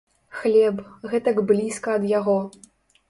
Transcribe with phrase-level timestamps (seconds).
[0.37, 0.79] Хлеб,
[1.11, 2.39] гэтак блізка ад яго!